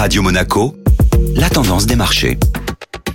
[0.00, 0.74] Radio Monaco,
[1.36, 2.38] la tendance des marchés.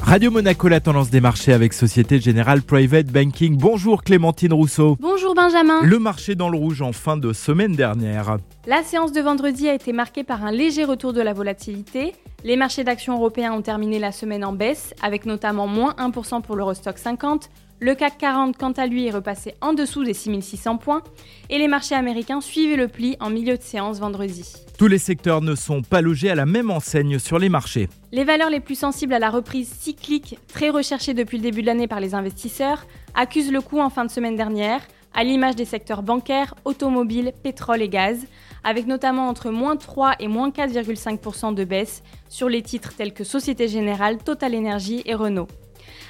[0.00, 3.56] Radio Monaco, la tendance des marchés avec Société Générale Private Banking.
[3.56, 4.96] Bonjour Clémentine Rousseau.
[5.00, 5.82] Bonjour Benjamin.
[5.82, 8.36] Le marché dans le rouge en fin de semaine dernière.
[8.68, 12.12] La séance de vendredi a été marquée par un léger retour de la volatilité.
[12.44, 16.54] Les marchés d'actions européens ont terminé la semaine en baisse, avec notamment moins 1% pour
[16.54, 17.50] l'Eurostock 50,
[17.80, 21.02] le CAC 40, quant à lui, est repassé en dessous des 6600 points
[21.50, 24.52] et les marchés américains suivaient le pli en milieu de séance vendredi.
[24.78, 27.88] Tous les secteurs ne sont pas logés à la même enseigne sur les marchés.
[28.12, 31.66] Les valeurs les plus sensibles à la reprise cyclique, très recherchée depuis le début de
[31.66, 34.80] l'année par les investisseurs, accusent le coup en fin de semaine dernière,
[35.18, 38.24] à l'image des secteurs bancaires, automobiles, pétrole et gaz,
[38.62, 43.24] avec notamment entre moins 3 et moins 4,5% de baisse sur les titres tels que
[43.24, 45.48] Société Générale, Total Energy et Renault.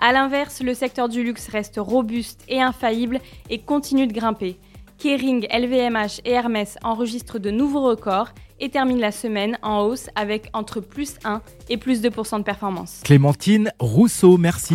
[0.00, 4.58] A l'inverse, le secteur du luxe reste robuste et infaillible et continue de grimper.
[4.98, 10.50] Kering, LVMH et Hermès enregistrent de nouveaux records et terminent la semaine en hausse avec
[10.52, 11.40] entre plus 1
[11.70, 13.00] et plus 2% de performance.
[13.02, 14.74] Clémentine Rousseau, merci.